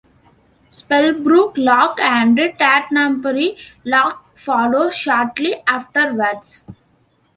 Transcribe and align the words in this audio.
Spellbrook 0.71 1.59
Lock 1.59 1.99
and 2.01 2.35
Tadnambury 2.35 3.55
Lock 3.85 4.35
follow 4.35 4.89
shortly 4.89 5.57
afterwards. 5.67 6.65